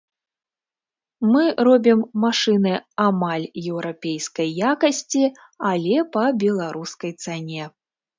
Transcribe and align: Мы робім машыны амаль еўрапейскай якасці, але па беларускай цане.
Мы 1.33 1.41
робім 1.67 1.99
машыны 2.23 2.71
амаль 3.07 3.45
еўрапейскай 3.71 4.49
якасці, 4.71 5.21
але 5.73 5.95
па 6.17 6.23
беларускай 6.45 7.13
цане. 7.27 7.69